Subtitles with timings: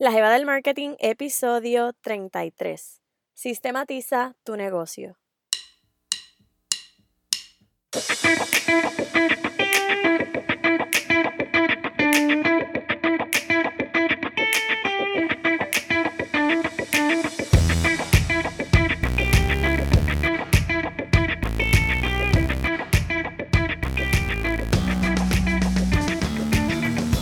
[0.00, 3.00] La Jeva del Marketing, episodio 33.
[3.34, 5.18] Sistematiza tu negocio.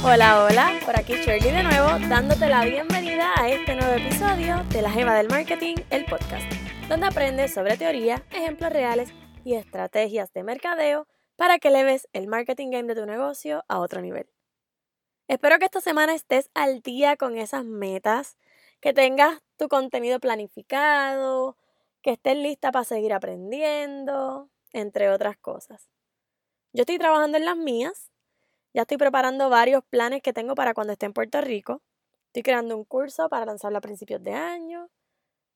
[0.09, 4.81] Hola, hola, por aquí Shirley de nuevo, dándote la bienvenida a este nuevo episodio de
[4.81, 6.47] La Gema del Marketing, el podcast,
[6.89, 9.13] donde aprendes sobre teoría, ejemplos reales
[9.45, 14.01] y estrategias de mercadeo para que leves el marketing game de tu negocio a otro
[14.01, 14.29] nivel.
[15.27, 18.39] Espero que esta semana estés al día con esas metas,
[18.79, 21.57] que tengas tu contenido planificado,
[22.01, 25.91] que estés lista para seguir aprendiendo, entre otras cosas.
[26.73, 28.13] Yo estoy trabajando en las mías
[28.77, 31.81] ya estoy preparando varios planes que tengo para cuando esté en Puerto Rico.
[32.27, 34.91] Estoy creando un curso para lanzarlo a principios de año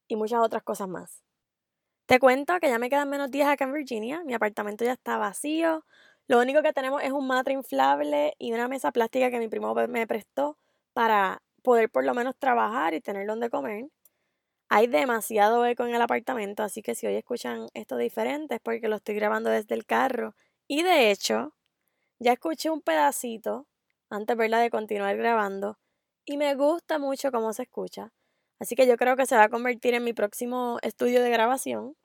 [0.09, 1.23] y muchas otras cosas más.
[2.07, 4.23] Te cuento que ya me quedan menos días acá en Virginia.
[4.25, 5.85] Mi apartamento ya está vacío.
[6.29, 9.75] Lo único que tenemos es un matre inflable y una mesa plástica que mi primo
[9.75, 10.57] me prestó
[10.95, 13.91] para poder por lo menos trabajar y tener donde comer.
[14.71, 18.89] Hay demasiado eco en el apartamento, así que si hoy escuchan esto diferente es porque
[18.89, 20.35] lo estoy grabando desde el carro.
[20.67, 21.53] Y de hecho,
[22.21, 23.67] ya escuché un pedacito
[24.11, 24.61] antes ¿verdad?
[24.63, 25.79] de continuar grabando
[26.25, 28.13] y me gusta mucho cómo se escucha.
[28.61, 31.97] Así que yo creo que se va a convertir en mi próximo estudio de grabación.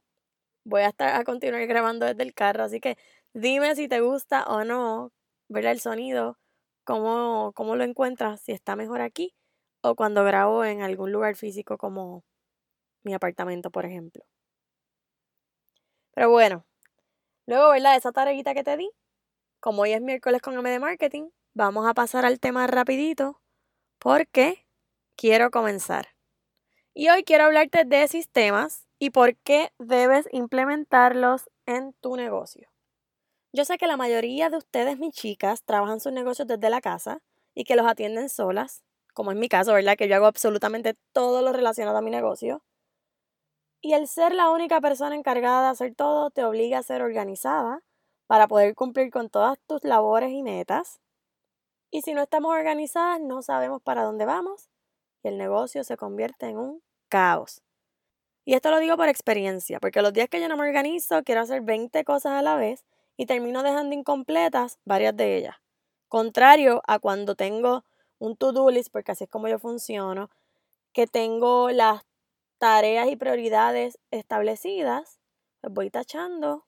[0.66, 2.98] Voy a estar a continuar grabando desde el carro, así que
[3.34, 5.12] dime si te gusta o no,
[5.50, 5.74] ¿verdad?
[5.74, 6.40] El sonido,
[6.86, 9.36] cómo, cómo lo encuentras, si está mejor aquí
[9.82, 12.24] o cuando grabo en algún lugar físico como
[13.04, 14.24] mi apartamento, por ejemplo.
[16.14, 16.66] Pero bueno,
[17.48, 17.98] luego, ¿verdad?
[17.98, 18.90] Esa tareguita que te di,
[19.66, 23.42] como hoy es miércoles con M de Marketing, vamos a pasar al tema rapidito
[23.98, 24.64] porque
[25.16, 26.10] quiero comenzar.
[26.94, 32.70] Y hoy quiero hablarte de sistemas y por qué debes implementarlos en tu negocio.
[33.54, 37.24] Yo sé que la mayoría de ustedes, mis chicas, trabajan sus negocios desde la casa
[37.56, 38.84] y que los atienden solas,
[39.16, 39.98] como en mi caso, ¿verdad?
[39.98, 42.64] Que yo hago absolutamente todo lo relacionado a mi negocio.
[43.82, 47.82] Y el ser la única persona encargada de hacer todo te obliga a ser organizada
[48.28, 51.00] para poder cumplir con todas tus labores y metas.
[51.92, 54.70] Y si no estamos organizadas, no sabemos para dónde vamos
[55.24, 57.62] y el negocio se convierte en un caos.
[58.44, 61.42] Y esto lo digo por experiencia, porque los días que yo no me organizo, quiero
[61.42, 62.86] hacer 20 cosas a la vez
[63.18, 65.56] y termino dejando incompletas varias de ellas.
[66.10, 67.84] Contrario a cuando tengo
[68.20, 70.30] un to-do list, porque así es como yo funciono,
[70.94, 72.04] que tengo las
[72.58, 75.20] tareas y prioridades establecidas,
[75.62, 76.65] pues voy tachando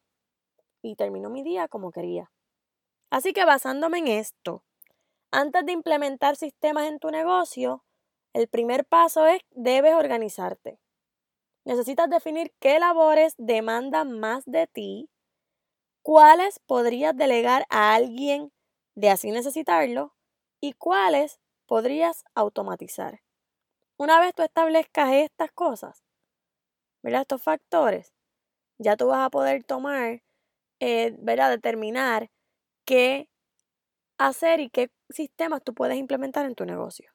[0.81, 2.31] y termino mi día como quería.
[3.09, 4.63] Así que basándome en esto,
[5.31, 7.83] antes de implementar sistemas en tu negocio,
[8.33, 10.79] el primer paso es debes organizarte.
[11.65, 15.09] Necesitas definir qué labores demandan más de ti,
[16.01, 18.53] cuáles podrías delegar a alguien
[18.95, 20.15] de así necesitarlo
[20.61, 23.21] y cuáles podrías automatizar.
[23.97, 26.03] Una vez tú establezcas estas cosas,
[27.03, 28.13] mira estos factores,
[28.77, 30.21] ya tú vas a poder tomar
[30.79, 32.29] eh, determinar
[32.85, 33.29] qué
[34.17, 37.11] hacer y qué sistemas tú puedes implementar en tu negocio.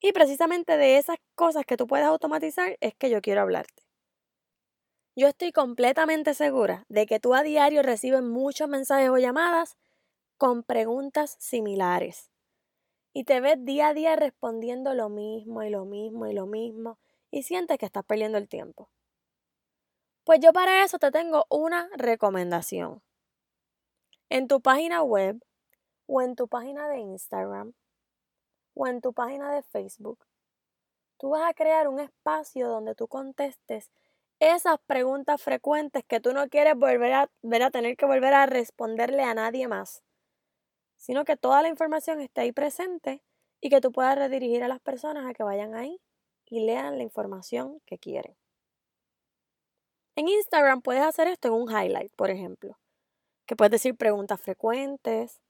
[0.00, 3.84] Y precisamente de esas cosas que tú puedes automatizar es que yo quiero hablarte.
[5.16, 9.76] Yo estoy completamente segura de que tú a diario recibes muchos mensajes o llamadas
[10.36, 12.30] con preguntas similares.
[13.14, 16.98] Y te ves día a día respondiendo lo mismo y lo mismo y lo mismo
[17.30, 18.90] y sientes que estás perdiendo el tiempo.
[20.26, 23.00] Pues yo para eso te tengo una recomendación.
[24.28, 25.40] En tu página web
[26.06, 27.74] o en tu página de Instagram
[28.74, 30.26] o en tu página de Facebook,
[31.16, 33.92] tú vas a crear un espacio donde tú contestes
[34.40, 38.46] esas preguntas frecuentes que tú no quieres volver a, ver a tener que volver a
[38.46, 40.02] responderle a nadie más,
[40.96, 43.22] sino que toda la información esté ahí presente
[43.60, 46.00] y que tú puedas redirigir a las personas a que vayan ahí
[46.46, 48.36] y lean la información que quieren.
[50.16, 52.78] En Instagram puedes hacer esto en un highlight, por ejemplo,
[53.46, 55.42] que puedes decir preguntas frecuentes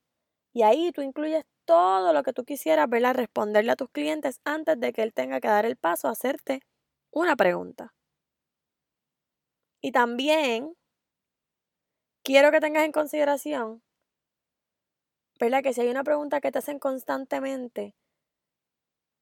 [0.53, 4.79] y ahí tú incluyes todo lo que tú quisieras verla responderle a tus clientes antes
[4.81, 6.63] de que él tenga que dar el paso a hacerte
[7.13, 7.95] una pregunta.
[9.81, 10.77] Y también
[12.25, 13.85] quiero que tengas en consideración,
[15.39, 15.63] ¿verdad?
[15.63, 17.95] Que si hay una pregunta que te hacen constantemente,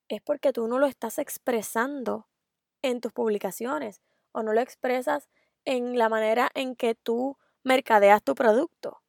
[0.08, 2.29] es porque tú no lo estás expresando
[2.81, 4.00] en tus publicaciones
[4.34, 5.31] o no lo expresas
[5.64, 9.02] en la manera en que tú mercadeas tu producto.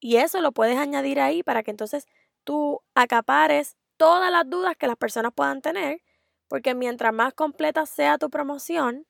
[0.00, 2.06] Y eso lo puedes añadir ahí para que entonces
[2.44, 6.02] tú acapares todas las dudas que las personas puedan tener
[6.48, 9.06] Porque mientras más completa sea tu promoción,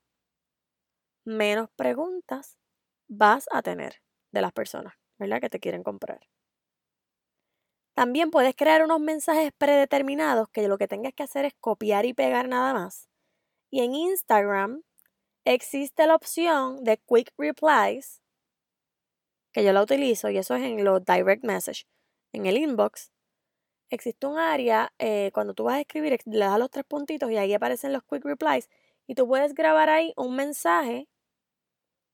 [1.24, 2.58] menos preguntas
[3.08, 5.40] vas a tener de las personas, ¿verdad?
[5.40, 6.20] Que te quieren comprar.
[7.94, 12.14] También puedes crear unos mensajes predeterminados que lo que tengas que hacer es copiar y
[12.14, 13.08] pegar nada más.
[13.70, 14.82] Y en Instagram
[15.54, 18.20] existe la opción de Quick Replies,
[19.52, 21.86] que yo la utilizo y eso es en los direct message,
[22.32, 23.10] en el inbox.
[23.90, 27.38] Existe un área, eh, cuando tú vas a escribir, le das los tres puntitos y
[27.38, 28.68] ahí aparecen los quick replies
[29.06, 31.08] y tú puedes grabar ahí un mensaje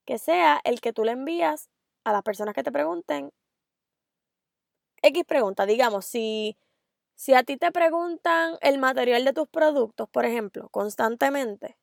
[0.05, 1.71] que sea el que tú le envías
[2.05, 3.33] a las personas que te pregunten
[5.03, 6.57] X pregunta, digamos, si,
[7.17, 11.77] si a ti te preguntan el material de tus productos, por ejemplo, constantemente,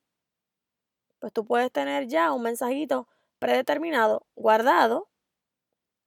[1.22, 3.06] pues tú puedes tener ya un mensajito
[3.38, 5.08] predeterminado, guardado,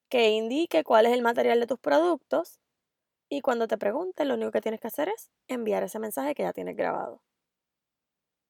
[0.09, 2.59] que indique cuál es el material de tus productos
[3.29, 6.44] y cuando te pregunten, lo único que tienes que hacer es enviar ese mensaje que
[6.44, 7.21] ya tienes grabado.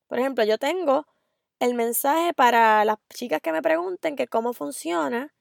[0.07, 1.05] Por ejemplo, yo tengo
[1.59, 5.35] el mensaje para las chicas que me pregunten que cómo funciona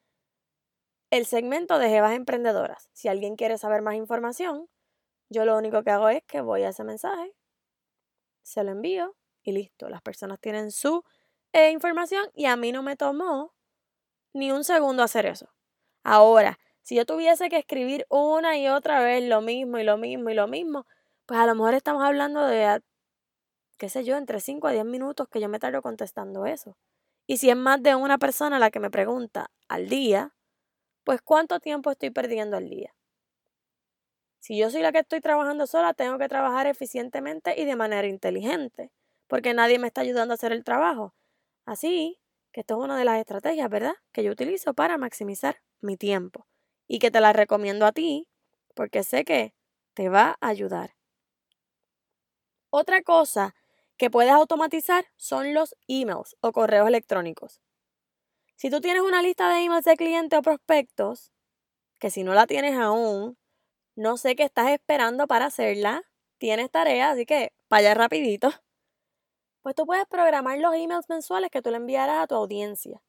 [1.10, 2.90] el segmento de Jevas Emprendedoras.
[2.92, 4.68] Si alguien quiere saber más información,
[5.30, 7.32] yo lo único que hago es que voy a ese mensaje,
[8.42, 9.88] se lo envío y listo.
[9.88, 11.04] Las personas tienen su
[11.54, 13.54] eh, información y a mí no me tomó
[14.34, 15.48] ni un segundo hacer eso.
[16.02, 20.30] Ahora, si yo tuviese que escribir una y otra vez lo mismo y lo mismo
[20.30, 20.86] y lo mismo,
[21.26, 22.82] pues a lo mejor estamos hablando de
[23.78, 26.76] qué sé yo, entre 5 a 10 minutos que yo me tardo contestando eso.
[27.26, 30.34] Y si es más de una persona la que me pregunta al día,
[31.04, 32.94] pues ¿cuánto tiempo estoy perdiendo al día?
[34.40, 38.06] Si yo soy la que estoy trabajando sola, tengo que trabajar eficientemente y de manera
[38.08, 38.90] inteligente,
[39.28, 41.14] porque nadie me está ayudando a hacer el trabajo.
[41.66, 42.20] Así
[42.52, 46.46] que esto es una de las estrategias, ¿verdad?, que yo utilizo para maximizar mi tiempo
[46.86, 48.28] y que te la recomiendo a ti
[48.74, 49.54] porque sé que
[49.94, 50.94] te va a ayudar.
[52.70, 53.54] Otra cosa
[53.96, 57.60] que puedes automatizar son los emails o correos electrónicos.
[58.56, 61.32] Si tú tienes una lista de emails de clientes o prospectos,
[61.98, 63.38] que si no la tienes aún,
[63.96, 66.02] no sé qué estás esperando para hacerla,
[66.38, 68.50] tienes tarea, así que vaya rapidito.
[69.64, 73.02] Pues tú puedes programar los emails mensuales que tú le enviarás a tu audiencia.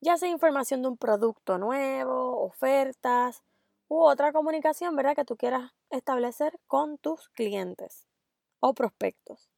[0.00, 3.42] Ya sea información de un producto nuevo, ofertas
[3.88, 5.16] u otra comunicación, ¿verdad?
[5.16, 8.06] Que tú quieras establecer con tus clientes
[8.60, 9.50] o prospectos.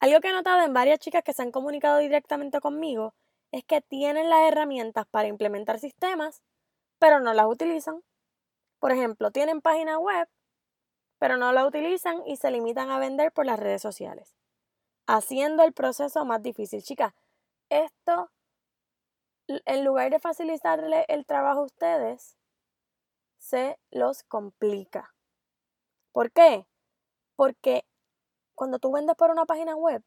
[0.00, 3.14] Algo que he notado en varias chicas que se han comunicado directamente conmigo
[3.52, 6.42] es que tienen las herramientas para implementar sistemas,
[6.98, 8.02] pero no las utilizan.
[8.80, 10.28] Por ejemplo, tienen página web,
[11.18, 14.36] pero no la utilizan y se limitan a vender por las redes sociales,
[15.08, 16.82] haciendo el proceso más difícil.
[16.82, 17.14] Chicas,
[17.70, 18.30] esto,
[19.48, 22.36] en lugar de facilitarle el trabajo a ustedes,
[23.38, 25.14] se los complica.
[26.12, 26.66] ¿Por qué?
[27.36, 27.84] Porque
[28.54, 30.04] cuando tú vendes por una página web,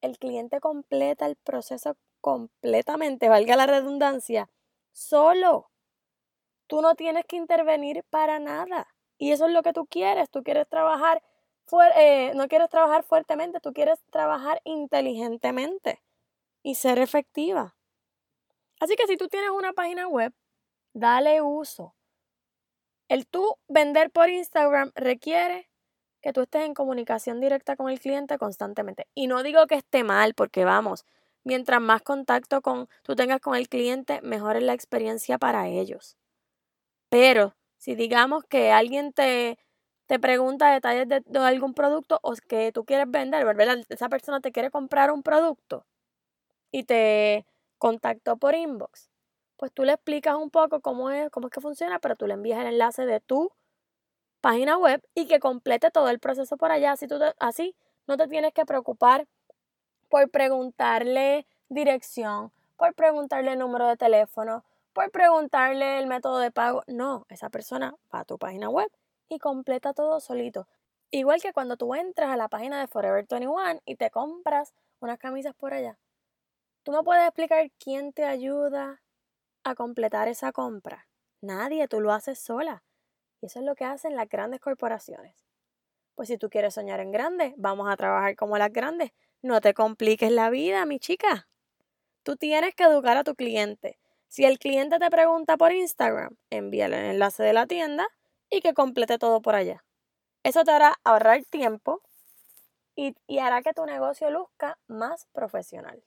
[0.00, 4.48] el cliente completa el proceso completamente, valga la redundancia,
[4.92, 5.70] solo.
[6.68, 8.86] Tú no tienes que intervenir para nada.
[9.16, 10.30] Y eso es lo que tú quieres.
[10.30, 11.22] Tú quieres trabajar,
[11.96, 16.02] eh, no quieres trabajar fuertemente, tú quieres trabajar inteligentemente
[16.62, 17.76] y ser efectiva.
[18.80, 20.32] Así que si tú tienes una página web,
[20.92, 21.94] dale uso.
[23.08, 25.68] El tú vender por Instagram requiere
[26.20, 29.06] que tú estés en comunicación directa con el cliente constantemente.
[29.14, 31.04] Y no digo que esté mal, porque vamos,
[31.44, 36.16] mientras más contacto con, tú tengas con el cliente, mejor es la experiencia para ellos.
[37.08, 39.58] Pero si digamos que alguien te,
[40.08, 43.78] te pregunta detalles de, algún producto o que tú quieres vender, ¿verdad?
[43.90, 45.84] esa persona te quiere comprar un producto
[46.72, 47.46] y te
[47.76, 49.10] contactó por inbox,
[49.58, 52.34] pues tú le explicas un poco cómo es, cómo es que funciona, pero tú le
[52.34, 53.52] envías el enlace de tu
[54.40, 56.92] página web y que complete todo el proceso por allá.
[56.92, 59.26] Así, tú así no te tienes que preocupar
[60.08, 66.82] por preguntarle dirección, por preguntarle número de teléfono, por preguntarle el método de pago.
[66.86, 68.90] No, esa persona va a tu página web
[69.28, 70.68] y completa todo solito.
[71.10, 75.18] Igual que cuando tú entras a la página de Forever 21 y te compras unas
[75.18, 75.98] camisas por allá.
[76.82, 79.02] Tú no puedes explicar quién te ayuda
[79.64, 81.08] a completar esa compra.
[81.40, 82.82] Nadie, tú lo haces sola.
[83.40, 85.34] Y eso es lo que hacen las grandes corporaciones.
[86.14, 89.12] Pues si tú quieres soñar en grande, vamos a trabajar como las grandes.
[89.40, 91.48] No te compliques la vida, mi chica.
[92.22, 93.98] Tú tienes que educar a tu cliente.
[94.26, 98.06] Si el cliente te pregunta por Instagram, envíale el enlace de la tienda
[98.50, 99.84] y que complete todo por allá.
[100.42, 102.02] Eso te hará ahorrar tiempo
[102.94, 106.02] y, y hará que tu negocio luzca más profesional.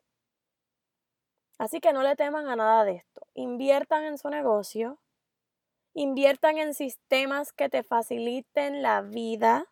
[1.58, 3.28] Así que no le teman a nada de esto.
[3.36, 5.00] Inviertan en su negocio,
[5.94, 9.66] Inviertan en sistemas que te faciliten la vida.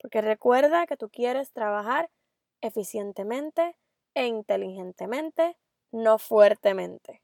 [0.00, 2.10] Porque recuerda que tú quieres trabajar
[2.60, 3.76] eficientemente
[4.14, 5.56] e inteligentemente,
[5.90, 7.22] no fuertemente.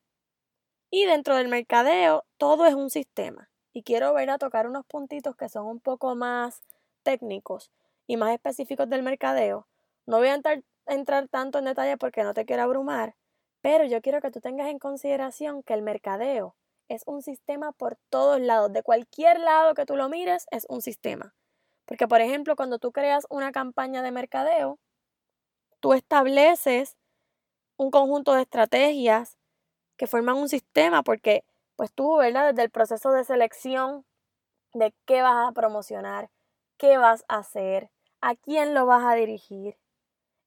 [0.91, 3.51] Y dentro del mercadeo, todo es un sistema.
[3.77, 6.63] Y quiero ver a tocar unos puntitos que son un poco más
[7.03, 7.71] técnicos
[8.07, 9.69] y más específicos del mercadeo.
[10.07, 13.17] No voy a entrar, entrar tanto en detalle porque no te quiero abrumar,
[13.61, 16.57] pero yo quiero que tú tengas en consideración que el mercadeo
[16.89, 18.73] es un sistema por todos lados.
[18.73, 21.35] De cualquier lado que tú lo mires, es un sistema.
[21.85, 24.79] Porque, por ejemplo, cuando tú creas una campaña de mercadeo,
[25.81, 26.97] tú estableces
[27.77, 29.37] un conjunto de estrategias
[29.99, 31.45] que forman un sistema porque
[31.77, 32.51] pues tú, ¿verdad?
[32.51, 34.05] Desde el proceso de selección
[34.73, 36.31] de qué vas a promocionar,
[36.79, 37.91] qué vas a hacer,
[38.21, 39.79] a quién lo vas a dirigir.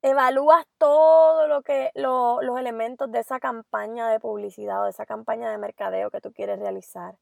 [0.02, 5.52] Evalúas todo lo que los elementos de esa campaña de publicidad o de esa campaña
[5.52, 7.18] de mercadeo que tú quieres realizar.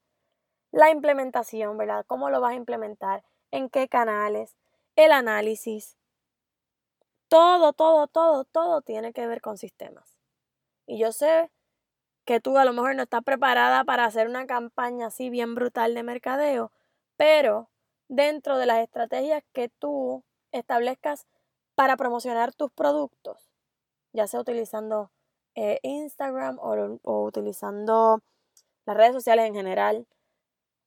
[0.72, 2.06] La implementación, ¿verdad?
[2.06, 3.24] ¿Cómo lo vas a implementar?
[3.52, 4.58] ¿En qué canales?
[4.96, 5.98] El análisis.
[7.30, 10.18] Todo, todo, todo, todo tiene que ver con sistemas.
[10.86, 11.50] Y yo sé
[12.28, 15.96] que tú a lo mejor no estás preparada para hacer una campaña así bien brutal
[15.96, 16.74] de mercadeo,
[17.16, 17.70] pero
[18.10, 21.26] dentro de las estrategias que tú establezcas
[21.76, 23.50] para promocionar tus productos,
[24.12, 25.10] ya sea utilizando
[25.56, 28.22] eh, Instagram o, o utilizando
[28.86, 30.06] las redes sociales en general,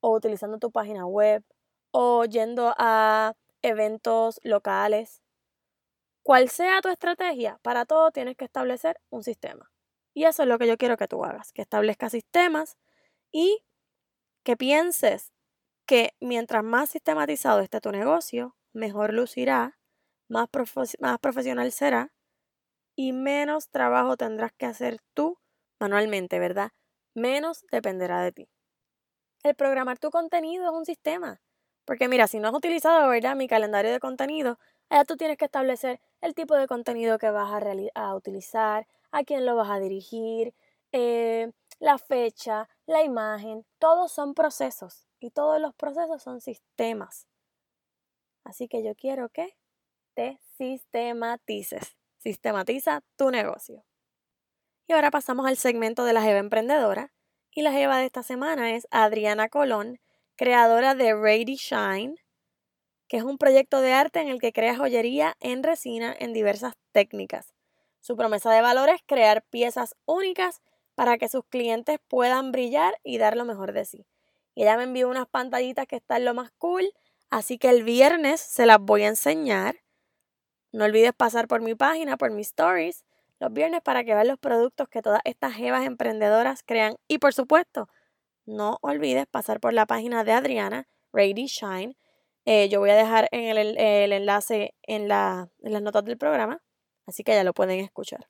[0.01, 1.43] o utilizando tu página web,
[1.91, 5.23] o yendo a eventos locales,
[6.23, 9.70] cual sea tu estrategia, para todo tienes que establecer un sistema.
[10.21, 12.77] Y eso es lo que yo quiero que tú hagas, que establezcas sistemas
[13.33, 13.65] y
[14.45, 15.33] que pienses
[15.87, 19.79] que mientras más sistematizado esté tu negocio, mejor lucirá,
[20.29, 20.50] más,
[20.99, 22.12] más profesional será
[22.95, 25.39] y menos trabajo tendrás que hacer tú
[25.81, 26.73] manualmente, ¿verdad?
[27.15, 28.50] Menos dependerá de ti.
[29.43, 31.41] El programar tu contenido es un sistema.
[31.87, 33.37] Porque mira, si no has utilizado, ¿verdad?
[33.37, 34.59] Mi calendario de contenido,
[34.91, 37.62] allá tú tienes que establecer el tipo de contenido que vas a,
[37.95, 40.55] a utilizar, a quién lo vas a dirigir,
[40.93, 47.26] eh, la fecha, la imagen, todos son procesos y todos los procesos son sistemas.
[48.45, 49.57] Así que yo quiero que
[50.14, 51.97] te sistematices.
[52.19, 53.85] Sistematiza tu negocio.
[54.87, 57.12] Y ahora pasamos al segmento de la Jeva Emprendedora.
[57.52, 60.00] Y la Jeva de esta semana es Adriana Colón,
[60.37, 62.17] creadora de Ready Shine,
[63.09, 66.75] que es un proyecto de arte en el que crea joyería en resina en diversas
[66.93, 67.55] técnicas.
[68.00, 70.62] Su promesa de valor es crear piezas únicas
[70.95, 74.07] para que sus clientes puedan brillar y dar lo mejor de sí.
[74.54, 76.92] Y ella me envió unas pantallitas que están lo más cool,
[77.30, 79.76] así que el viernes se las voy a enseñar.
[80.73, 83.04] No olvides pasar por mi página, por mis stories,
[83.38, 86.97] los viernes para que vean los productos que todas estas jevas emprendedoras crean.
[87.09, 87.88] Y por supuesto,
[88.45, 91.97] no olvides pasar por la página de Adriana, Ready Shine.
[92.45, 93.78] Eh, yo voy a dejar en el,
[94.12, 96.62] enlace en, la, en las notas del programa,
[97.11, 98.29] así que ya lo pueden escuchar.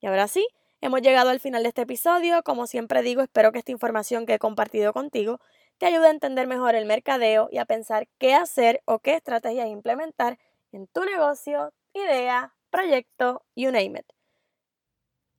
[0.00, 0.46] Y ahora sí,
[0.84, 2.42] Hemos llegado al final de este episodio.
[2.42, 5.40] Como siempre digo, espero que esta información que he compartido contigo
[5.78, 9.68] te ayude a entender mejor el mercadeo y a pensar qué hacer o qué estrategias
[9.68, 10.38] implementar
[10.72, 14.06] en tu negocio, idea, proyecto, you name it.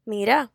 [0.03, 0.51] Mira,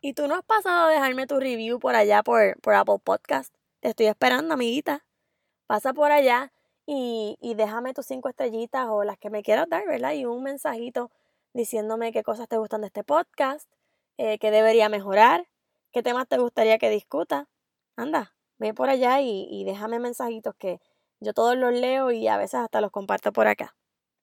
[0.00, 3.52] ¿y tú no has pasado a dejarme tu review por allá por, por Apple Podcast?
[3.80, 5.04] Te estoy esperando, amiguita.
[5.66, 6.52] Pasa por allá
[6.86, 10.12] y, y déjame tus cinco estrellitas o las que me quieras dar, ¿verdad?
[10.12, 11.10] Y un mensajito
[11.52, 13.70] diciéndome qué cosas te gustan de este podcast
[14.22, 15.48] eh, qué debería mejorar,
[15.92, 17.48] qué temas te gustaría que discuta.
[17.96, 20.78] Anda, ve por allá y, déjame mensajitos que
[21.20, 23.74] yo todos los leo y a veces hasta los comparto por acá.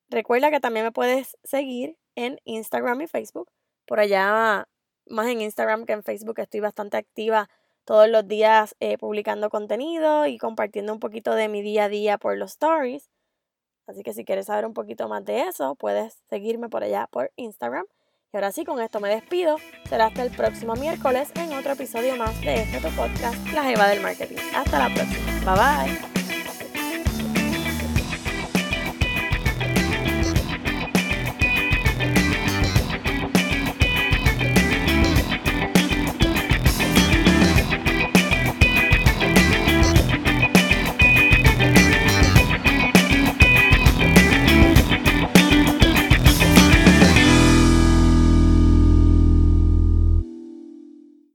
[0.08, 3.50] Recuerda que también me puedes seguir en Instagram y Facebook.
[3.88, 4.68] Por allá,
[5.08, 7.50] más en Instagram que en Facebook, estoy bastante activa
[7.84, 12.20] todos los días eh, publicando contenido y compartiendo un poquito de mi día a día
[12.20, 13.10] por los stories.
[13.88, 17.32] Así que si quieres saber un poquito más de eso, puedes seguirme por allá por
[17.38, 17.86] Instagram.
[18.34, 19.58] Y ahora sí, con esto me despido.
[19.88, 24.02] Será hasta el próximo miércoles en otro episodio más de este podcast, La Jeva del
[24.02, 24.38] Marketing.
[24.54, 25.26] Hasta la próxima.
[25.46, 26.17] Bye bye.